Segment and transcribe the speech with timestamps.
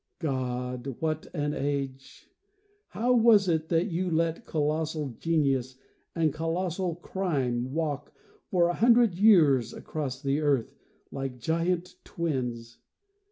[0.17, 2.27] God, what an age!
[2.87, 5.77] How was it that You let Colossal genius
[6.15, 8.11] and colossal crime Walk
[8.49, 10.75] for a hundred years across the earth,
[11.11, 12.79] Like giant twins?